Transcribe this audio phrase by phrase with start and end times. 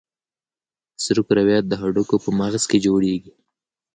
[1.03, 3.31] سره کرویات د هډوکو په مغز کې جوړېږي.